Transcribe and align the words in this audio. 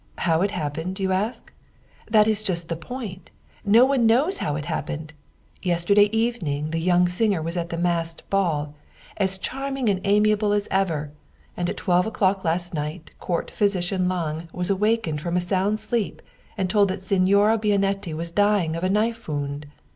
How 0.17 0.41
it 0.41 0.49
happened, 0.49 0.99
you 0.99 1.11
ask? 1.11 1.53
That 2.09 2.25
is 2.27 2.41
just 2.41 2.69
the 2.69 2.75
point 2.75 3.29
no 3.63 3.85
one 3.85 4.07
knows 4.07 4.39
how 4.39 4.55
it 4.55 4.65
happened. 4.65 5.13
Yesterday 5.61 6.05
evening 6.11 6.71
the 6.71 6.79
young 6.81 7.07
singer 7.07 7.39
was 7.39 7.55
at 7.55 7.69
the 7.69 7.77
masked 7.77 8.27
ball, 8.31 8.73
as 9.17 9.37
charming 9.37 9.89
and 9.89 10.01
amiable 10.03 10.53
as 10.53 10.67
ever, 10.71 11.11
and 11.55 11.69
at 11.69 11.77
twelve 11.77 12.07
o'clock 12.07 12.43
last 12.43 12.73
night 12.73 13.11
Court 13.19 13.51
Physician 13.51 14.09
Lange 14.09 14.47
was 14.51 14.71
awakened 14.71 15.21
from 15.21 15.37
a 15.37 15.39
sound 15.39 15.79
sleep 15.79 16.23
and 16.57 16.67
told 16.67 16.87
that 16.87 17.03
Signora 17.03 17.59
Bianetti 17.59 18.15
was 18.15 18.31
dying 18.31 18.75
of 18.75 18.83
a 18.83 18.89
knife 18.89 19.27
wound. 19.27 19.67